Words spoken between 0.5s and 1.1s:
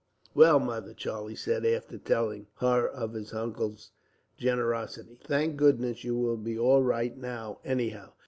Mother,"